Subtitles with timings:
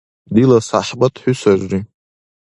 [0.33, 1.79] Дила сяхӀбат хӀу сарри.